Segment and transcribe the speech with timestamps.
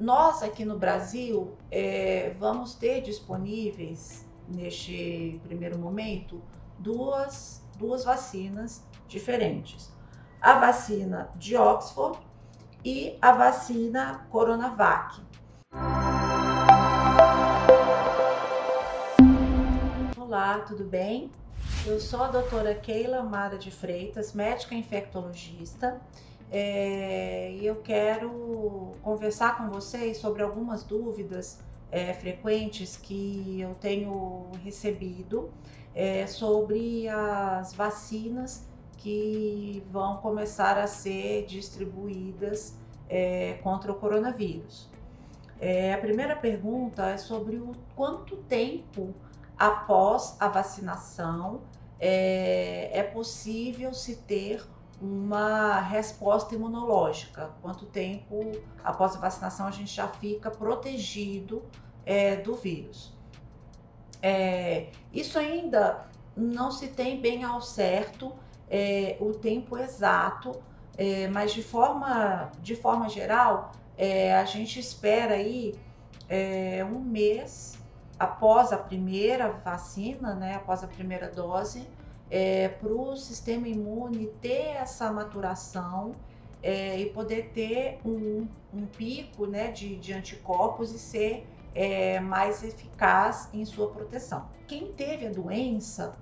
[0.00, 6.40] nós aqui no Brasil é, vamos ter disponíveis neste primeiro momento
[6.78, 9.92] duas, duas vacinas diferentes:
[10.40, 12.18] a vacina de Oxford
[12.82, 15.20] e a vacina Coronavac.
[20.16, 21.30] Olá, tudo bem?
[21.84, 26.00] Eu sou a doutora Keila Mara de Freitas, médica infectologista,
[26.50, 31.60] é, e eu quero conversar com vocês sobre algumas dúvidas
[31.90, 35.50] é, frequentes que eu tenho recebido
[35.94, 38.66] é, sobre as vacinas
[38.96, 42.74] que vão começar a ser distribuídas
[43.08, 44.88] é, contra o coronavírus.
[45.58, 49.14] É, a primeira pergunta é sobre o quanto tempo
[49.58, 51.60] após a vacinação
[51.98, 54.66] é, é possível se ter
[55.00, 57.50] uma resposta imunológica.
[57.62, 58.52] Quanto tempo
[58.84, 61.62] após a vacinação a gente já fica protegido
[62.04, 63.12] é, do vírus.
[64.22, 68.32] É, isso ainda não se tem bem ao certo
[68.68, 70.60] é, o tempo exato,
[70.96, 75.74] é, mas de forma, de forma geral, é, a gente espera aí
[76.28, 77.78] é, um mês
[78.18, 81.88] após a primeira vacina, né, após a primeira dose,
[82.30, 86.14] é, para o sistema imune ter essa maturação
[86.62, 92.62] é, e poder ter um, um pico né, de, de, anticorpos e ser é, mais
[92.62, 94.48] eficaz em sua proteção.
[94.68, 96.14] Quem teve a doença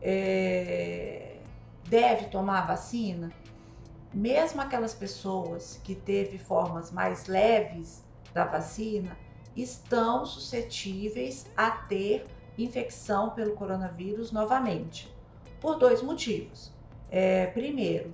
[0.00, 1.36] é,
[1.88, 3.32] deve tomar a vacina?
[4.12, 8.02] Mesmo aquelas pessoas que teve formas mais leves
[8.34, 9.16] da vacina
[9.56, 12.26] estão suscetíveis a ter
[12.58, 15.12] infecção pelo coronavírus novamente
[15.62, 16.72] por dois motivos.
[17.08, 18.12] É, primeiro,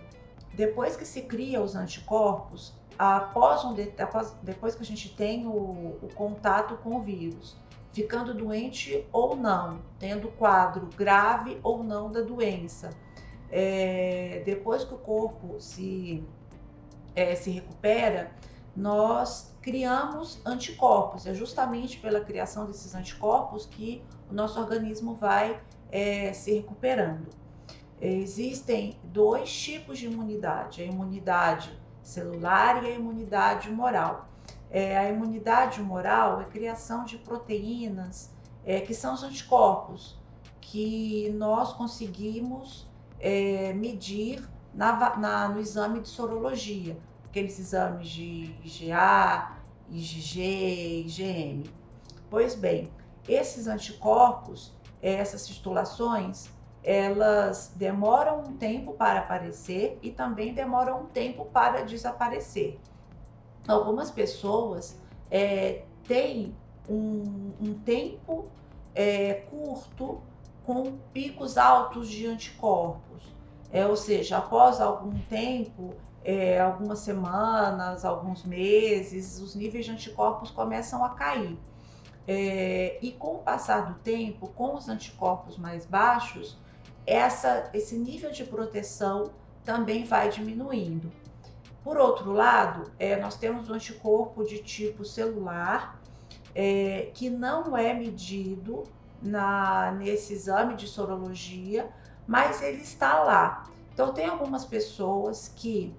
[0.55, 5.97] depois que se cria os anticorpos, após, um, após depois que a gente tem o,
[6.03, 7.57] o contato com o vírus,
[7.93, 12.91] ficando doente ou não, tendo quadro grave ou não da doença,
[13.51, 16.23] é, depois que o corpo se,
[17.17, 18.31] é, se recupera,
[18.77, 21.27] nós criamos anticorpos.
[21.27, 25.59] É justamente pela criação desses anticorpos que o nosso organismo vai
[25.91, 27.29] é, se recuperando.
[28.01, 34.29] Existem dois tipos de imunidade: a imunidade celular e a imunidade moral.
[34.71, 38.31] É, a imunidade moral é a criação de proteínas
[38.65, 40.17] é, que são os anticorpos
[40.61, 42.87] que nós conseguimos
[43.19, 49.57] é, medir na, na, no exame de sorologia, aqueles exames de IgA,
[49.91, 51.65] IgG, IgM.
[52.29, 52.91] Pois bem,
[53.27, 54.73] esses anticorpos,
[55.03, 56.49] essas titulações,
[56.83, 62.79] elas demoram um tempo para aparecer e também demoram um tempo para desaparecer.
[63.67, 64.99] Algumas pessoas
[65.31, 66.55] é, têm
[66.89, 68.47] um, um tempo
[68.95, 70.21] é, curto
[70.65, 73.23] com picos altos de anticorpos,
[73.71, 75.95] é, ou seja, após algum tempo,
[76.25, 81.59] é, algumas semanas, alguns meses, os níveis de anticorpos começam a cair.
[82.31, 86.59] É, e com o passar do tempo, com os anticorpos mais baixos,
[87.07, 89.31] essa, esse nível de proteção
[89.65, 91.11] também vai diminuindo.
[91.83, 95.99] Por outro lado, é, nós temos um anticorpo de tipo celular
[96.55, 98.85] é, que não é medido
[99.23, 101.89] na, nesse exame de sorologia,
[102.27, 103.65] mas ele está lá.
[103.95, 105.97] Então, tem algumas pessoas que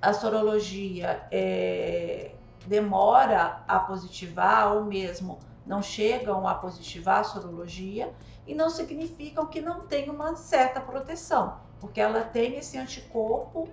[0.00, 2.32] a sorologia é,
[2.66, 8.12] demora a positivar ou mesmo não chegam a positivar a sorologia
[8.46, 13.68] e não significam que não tem uma certa proteção, porque ela tem esse anticorpo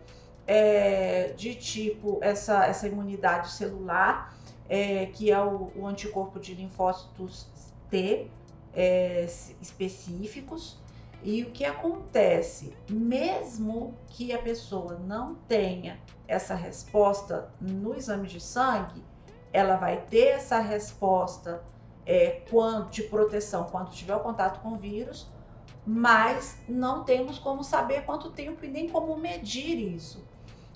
[0.48, 4.36] é, de tipo, essa, essa imunidade celular,
[4.70, 7.48] é, que é o, o, anticorpo de linfócitos
[7.90, 8.28] T
[8.74, 9.26] é,
[9.62, 10.80] específicos.
[11.24, 18.40] E o que acontece, mesmo que a pessoa não tenha essa resposta no exame de
[18.40, 19.04] sangue,
[19.54, 21.62] ela vai ter essa resposta
[22.06, 22.42] é,
[22.90, 25.28] de proteção quando tiver o contato com o vírus,
[25.86, 30.24] mas não temos como saber quanto tempo e nem como medir isso.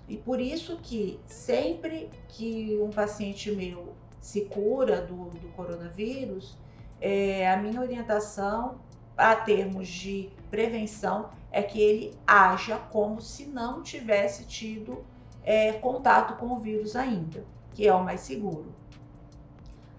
[0.08, 6.58] E por isso que sempre que um paciente meu se cura do, do coronavírus,
[7.02, 8.80] é, a minha orientação
[9.18, 15.06] a termos de prevenção é que ele haja como se não tivesse tido
[15.44, 18.74] é, contato com o vírus ainda, que é o mais seguro.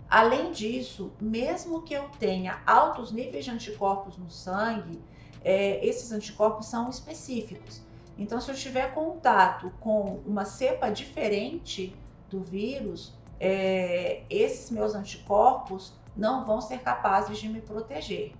[0.08, 5.02] Além disso, mesmo que eu tenha altos níveis de anticorpos no sangue,
[5.42, 7.82] é, esses anticorpos são específicos.
[8.16, 11.96] Então, se eu tiver contato com uma cepa diferente
[12.30, 18.34] do vírus, é, esses meus anticorpos não vão ser capazes de me proteger.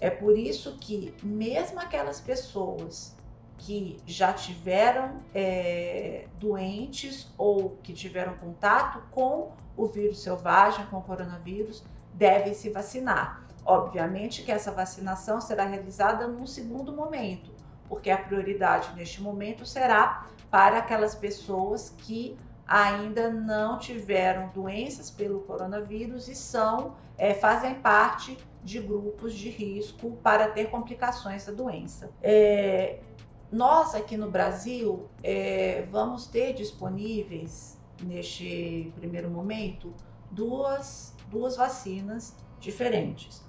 [0.00, 3.17] É por isso que, mesmo aquelas pessoas
[3.58, 11.02] que já tiveram é, doentes ou que tiveram contato com o vírus selvagem, com o
[11.02, 11.84] coronavírus,
[12.14, 13.42] devem se vacinar.
[13.64, 17.50] Obviamente que essa vacinação será realizada num segundo momento,
[17.88, 25.40] porque a prioridade neste momento será para aquelas pessoas que ainda não tiveram doenças pelo
[25.40, 32.10] coronavírus e são é, fazem parte de grupos de risco para ter complicações da doença.
[32.22, 33.00] É,
[33.50, 39.94] nós aqui no Brasil é, vamos ter disponíveis neste primeiro momento
[40.30, 43.42] duas, duas vacinas diferentes: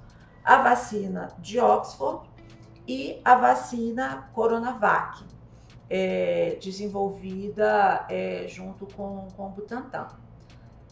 [0.44, 2.30] a vacina de Oxford
[2.88, 5.24] e a vacina Coronavac
[5.90, 10.08] é, desenvolvida é, junto com, com o Butantan.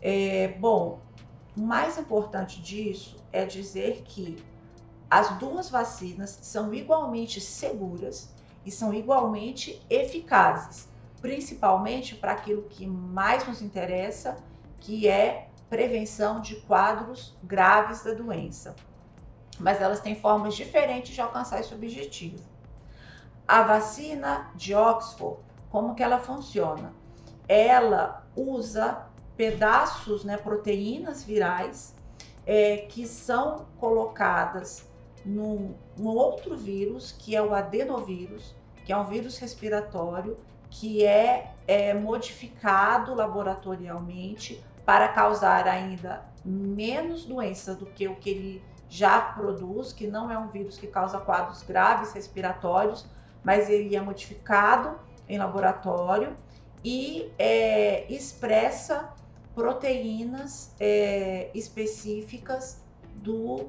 [0.02, 1.00] É, bom,
[1.56, 4.38] o mais importante disso é dizer que
[5.10, 8.36] as duas vacinas são igualmente seguras
[8.68, 10.90] e são igualmente eficazes,
[11.22, 14.36] principalmente para aquilo que mais nos interessa,
[14.82, 18.76] que é prevenção de quadros graves da doença.
[19.58, 22.44] Mas elas têm formas diferentes de alcançar esse objetivo.
[23.48, 26.94] A vacina de Oxford, como que ela funciona?
[27.48, 31.96] Ela usa pedaços, né, proteínas virais
[32.46, 34.86] é, que são colocadas
[35.28, 40.38] num, num outro vírus, que é o adenovírus, que é um vírus respiratório
[40.70, 48.64] que é, é modificado laboratorialmente para causar ainda menos doença do que o que ele
[48.90, 53.06] já produz, que não é um vírus que causa quadros graves respiratórios,
[53.44, 54.98] mas ele é modificado
[55.28, 56.36] em laboratório
[56.84, 59.14] e é, expressa
[59.54, 62.82] proteínas é, específicas
[63.16, 63.68] do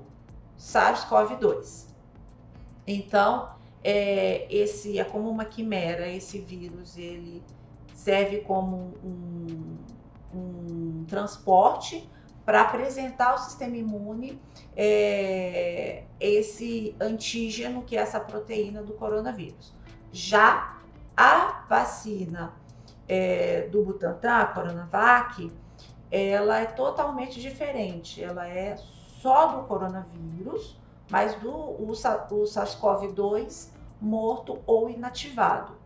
[0.59, 1.87] SARS-CoV-2.
[2.87, 3.51] Então,
[3.83, 7.43] é, esse é como uma quimera, esse vírus, ele
[7.95, 9.77] serve como um,
[10.35, 12.09] um transporte
[12.45, 14.41] para apresentar ao sistema imune
[14.75, 19.75] é, esse antígeno, que é essa proteína do coronavírus.
[20.11, 20.79] Já
[21.15, 22.55] a vacina
[23.07, 25.53] é, do Butantan, a Coronavac,
[26.11, 28.23] ela é totalmente diferente.
[28.23, 28.77] Ela é
[29.21, 30.79] só do coronavírus,
[31.11, 31.93] mas do o, o
[32.45, 33.71] SARS-CoV-2
[34.01, 35.77] morto ou inativado.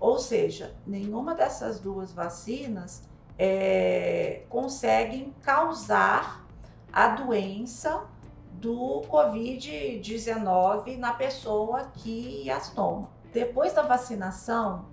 [0.00, 3.02] Ou seja, nenhuma dessas duas vacinas
[3.38, 6.44] é, conseguem causar
[6.92, 8.04] a doença
[8.52, 13.08] do Covid-19 na pessoa que as toma.
[13.32, 14.86] Depois da vacinação,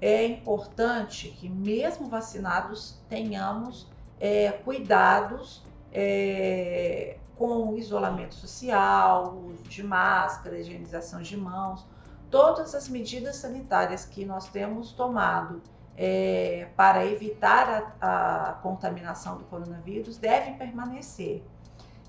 [0.00, 3.86] é importante que, mesmo vacinados, tenhamos
[4.20, 11.84] é, cuidados é, com o isolamento social, uso de máscara, higienização de mãos,
[12.30, 15.62] todas as medidas sanitárias que nós temos tomado
[15.96, 21.42] é, para evitar a, a, contaminação do coronavírus devem permanecer.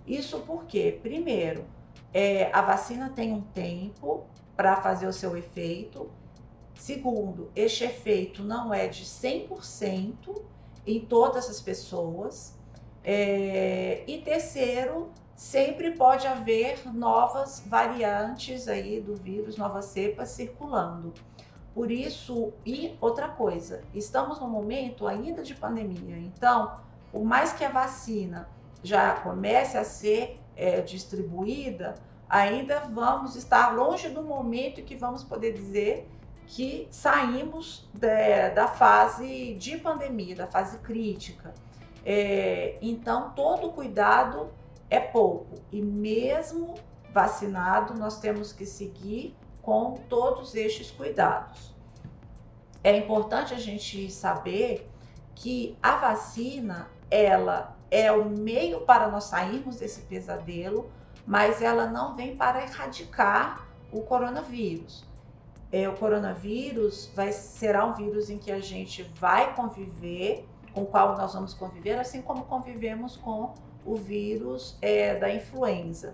[0.07, 1.65] Isso porque, primeiro,
[2.13, 4.25] é, a vacina tem um tempo
[4.55, 6.09] para fazer o seu efeito.
[6.73, 10.41] Segundo, este efeito não é de 100%
[10.85, 12.54] em todas as pessoas.
[13.07, 21.13] É, e terceiro, sempre pode haver novas variantes aí do vírus, novas cepas circulando.
[21.71, 26.79] Por isso, e outra coisa, estamos no momento ainda de pandemia, então,
[27.11, 28.49] por mais que a vacina
[28.81, 31.95] já comece a ser é, distribuída,
[32.27, 36.09] ainda vamos estar longe do momento que vamos poder dizer
[36.47, 41.53] que saímos de, da fase de pandemia, da fase crítica.
[42.05, 44.51] É, então, todo cuidado
[44.89, 46.75] é pouco e mesmo
[47.11, 51.73] vacinado, nós temos que seguir com todos estes cuidados.
[52.83, 54.87] É importante a gente saber
[55.33, 60.91] que a vacina, ela é o meio para nós sairmos desse pesadelo,
[61.25, 65.03] mas ela não vem para erradicar o coronavírus.
[65.71, 70.85] É, o coronavírus vai será um vírus em que a gente vai conviver, com o
[70.85, 73.53] qual nós vamos conviver, assim como convivemos com
[73.85, 76.13] o vírus é, da influenza.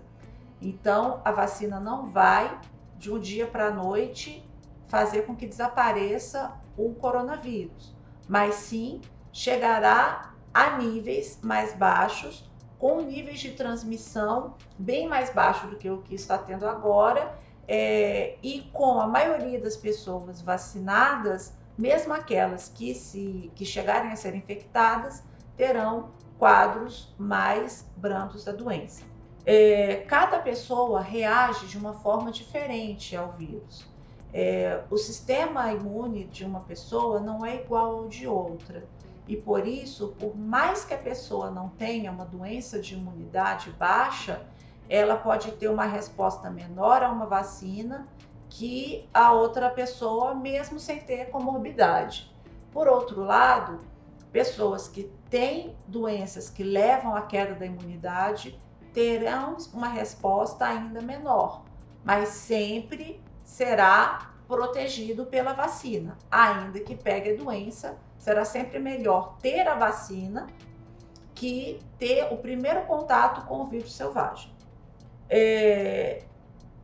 [0.60, 2.60] Então, a vacina não vai
[2.96, 4.48] de um dia para a noite
[4.86, 7.92] fazer com que desapareça o coronavírus,
[8.28, 9.00] mas sim
[9.32, 16.02] chegará a níveis mais baixos, com níveis de transmissão bem mais baixos do que o
[16.02, 22.94] que está tendo agora, é, e com a maioria das pessoas vacinadas, mesmo aquelas que,
[22.94, 25.22] se, que chegarem a ser infectadas,
[25.56, 29.04] terão quadros mais brandos da doença.
[29.44, 33.86] É, cada pessoa reage de uma forma diferente ao vírus.
[34.32, 38.84] É, o sistema imune de uma pessoa não é igual ao de outra.
[39.26, 44.42] E por isso, por mais que a pessoa não tenha uma doença de imunidade baixa,
[44.88, 48.06] ela pode ter uma resposta menor a uma vacina
[48.54, 52.30] que a outra pessoa, mesmo sem ter comorbidade.
[52.70, 53.80] Por outro lado,
[54.30, 58.60] pessoas que têm doenças que levam à queda da imunidade
[58.92, 61.64] terão uma resposta ainda menor,
[62.04, 66.18] mas sempre será protegido pela vacina.
[66.30, 70.46] Ainda que pegue a doença, será sempre melhor ter a vacina
[71.34, 74.52] que ter o primeiro contato com o vírus selvagem.
[75.30, 76.22] É,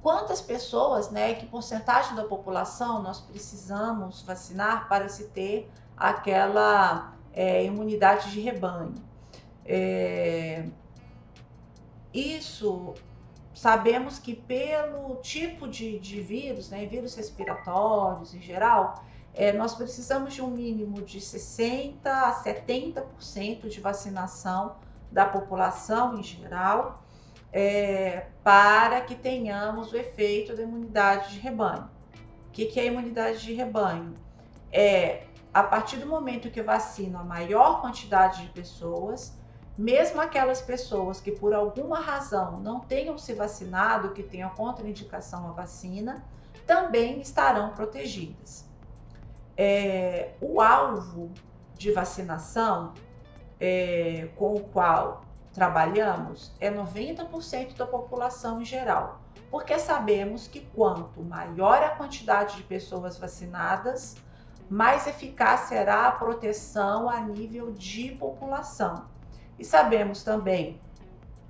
[0.02, 7.64] quantas pessoas, né, que porcentagem da população nós precisamos vacinar para se ter aquela é,
[7.64, 8.94] imunidade de rebanho?
[9.64, 10.64] É,
[12.12, 12.94] isso
[13.52, 19.02] sabemos que pelo tipo de, de vírus, né, vírus respiratórios em geral,
[19.34, 24.76] é, nós precisamos de um mínimo de 60% a 70% de vacinação
[25.10, 27.02] da população em geral
[27.52, 31.88] é, para que tenhamos o efeito da imunidade de rebanho.
[32.48, 34.14] O que, que é a imunidade de rebanho?
[34.72, 39.36] É a partir do momento que vacina a maior quantidade de pessoas,
[39.76, 45.52] mesmo aquelas pessoas que por alguma razão não tenham se vacinado, que tenham contraindicação à
[45.52, 46.24] vacina,
[46.66, 48.68] também estarão protegidas.
[49.56, 51.32] É, o alvo
[51.76, 52.92] de vacinação
[53.58, 55.22] é, com o qual
[55.58, 62.62] trabalhamos é 90% da população em geral, porque sabemos que quanto maior a quantidade de
[62.62, 64.14] pessoas vacinadas,
[64.70, 69.06] mais eficaz será a proteção a nível de população.
[69.58, 70.80] E sabemos também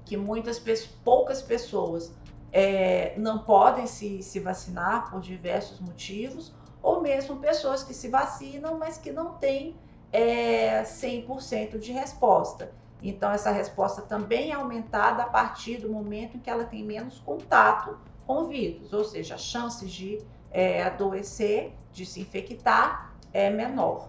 [0.07, 0.59] que muitas
[1.05, 2.11] poucas pessoas
[2.50, 8.79] é, não podem se, se vacinar por diversos motivos, ou mesmo pessoas que se vacinam,
[8.79, 9.77] mas que não têm
[10.11, 12.73] é, 100% de resposta.
[13.02, 17.19] Então, essa resposta também é aumentada a partir do momento em que ela tem menos
[17.21, 20.19] contato com vírus, ou seja, a chance de
[20.50, 24.09] é, adoecer, de se infectar, é menor.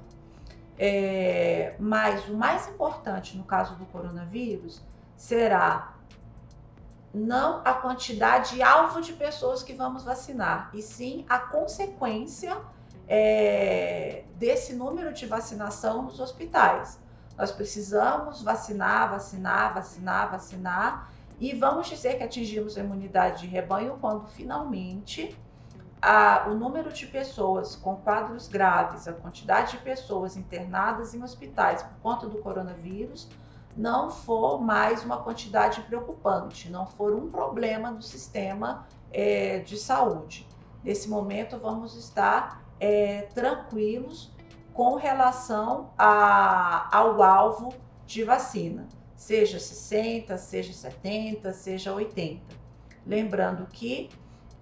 [0.78, 4.82] É, mas o mais importante no caso do coronavírus
[5.16, 5.94] será
[7.14, 12.58] não a quantidade alvo de pessoas que vamos vacinar, e sim a consequência
[13.08, 17.00] é, desse número de vacinação nos hospitais.
[17.40, 23.98] Nós precisamos vacinar, vacinar, vacinar, vacinar, e vamos dizer que atingimos a imunidade de rebanho
[24.02, 25.40] quando finalmente
[26.02, 31.82] a, o número de pessoas com quadros graves, a quantidade de pessoas internadas em hospitais
[31.82, 33.30] por conta do coronavírus
[33.76, 40.46] não for mais uma quantidade preocupante, não for um problema no sistema é, de saúde.
[40.84, 44.30] Nesse momento, vamos estar é, tranquilos
[44.80, 47.74] com relação a, ao alvo
[48.08, 52.42] de vacina, seja 60, seja 70, seja 80.
[53.06, 54.10] Lembrando que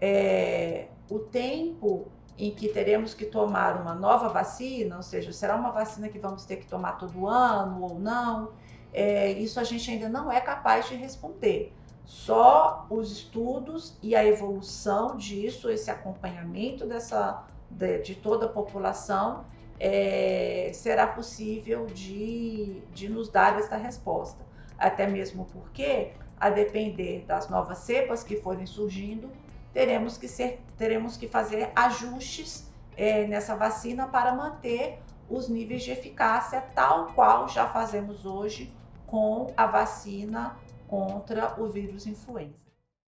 [0.01, 5.69] é, o tempo em que teremos que tomar uma nova vacina, ou seja, será uma
[5.69, 8.53] vacina que vamos ter que tomar todo ano ou não,
[8.91, 11.71] é, isso a gente ainda não é capaz de responder.
[12.05, 19.45] Só os estudos e a evolução disso, esse acompanhamento dessa, de, de toda a população,
[19.79, 24.45] é, será possível de, de nos dar essa resposta.
[24.77, 29.29] Até mesmo porque, a depender das novas cepas que forem surgindo,
[29.73, 35.91] teremos que, ser, teremos que fazer ajustes é, nessa vacina para manter os níveis de
[35.91, 38.73] eficácia tal qual já fazemos hoje
[39.05, 40.57] com a vacina
[40.87, 42.66] contra o vírus influenza.